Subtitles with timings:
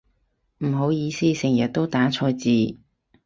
[0.65, 2.79] 唔好意思成日都打錯字